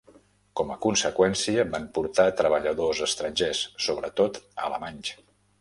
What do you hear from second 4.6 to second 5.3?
alemanys.